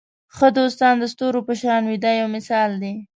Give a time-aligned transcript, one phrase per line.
[0.35, 2.93] ښه دوستان د ستورو په شان وي دا یو مثال دی.